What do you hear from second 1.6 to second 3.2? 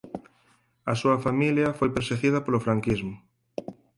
foi perseguida polo franquismo.